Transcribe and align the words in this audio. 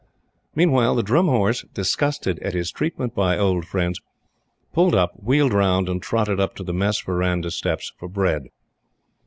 Meantime, 0.55 0.95
the 0.95 1.03
Drum 1.03 1.27
Horse, 1.27 1.63
disgusted 1.75 2.39
at 2.39 2.55
his 2.55 2.71
treatment 2.71 3.13
by 3.13 3.37
old 3.37 3.65
friends, 3.67 4.01
pulled 4.73 4.95
up, 4.95 5.11
wheeled 5.21 5.53
round, 5.53 5.87
and 5.87 6.01
trotted 6.01 6.39
up 6.39 6.55
to 6.55 6.63
the 6.63 6.73
Mess 6.73 6.99
verandah 7.01 7.51
steps 7.51 7.93
for 7.99 8.07
bread. 8.07 8.47